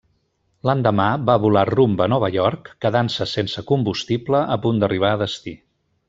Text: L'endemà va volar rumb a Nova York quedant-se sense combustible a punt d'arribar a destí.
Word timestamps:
L'endemà 0.67 1.03
va 1.29 1.33
volar 1.43 1.63
rumb 1.71 2.01
a 2.05 2.07
Nova 2.15 2.29
York 2.37 2.71
quedant-se 2.85 3.27
sense 3.35 3.63
combustible 3.73 4.41
a 4.57 4.61
punt 4.65 4.81
d'arribar 4.85 5.13
a 5.19 5.25
destí. 5.25 5.55